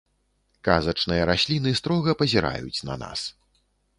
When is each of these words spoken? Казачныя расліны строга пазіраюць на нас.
Казачныя 0.67 1.27
расліны 1.31 1.73
строга 1.79 2.11
пазіраюць 2.21 2.83
на 2.91 2.95
нас. 3.05 3.19